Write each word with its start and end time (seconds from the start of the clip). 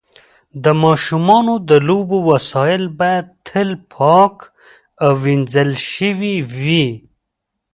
د 0.63 0.65
ماشومانو 0.83 1.53
د 1.69 1.71
لوبو 1.87 2.17
وسایل 2.31 2.83
باید 2.99 3.25
تل 3.47 3.69
پاک 3.93 4.35
او 5.05 5.11
وینځل 5.23 5.69
شوي 5.91 6.35
وي. 6.63 6.87